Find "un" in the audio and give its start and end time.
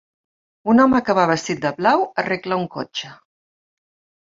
0.71-0.81, 2.65-2.69